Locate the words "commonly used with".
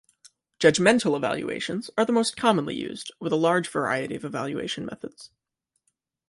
2.35-3.31